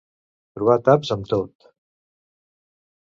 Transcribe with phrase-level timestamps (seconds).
[0.59, 1.67] Trobar taps en tot.